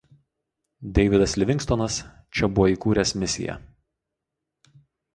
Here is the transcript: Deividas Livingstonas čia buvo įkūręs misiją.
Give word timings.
Deividas 0.99 1.35
Livingstonas 1.41 1.99
čia 2.33 2.51
buvo 2.57 2.73
įkūręs 2.75 3.17
misiją. 3.25 3.63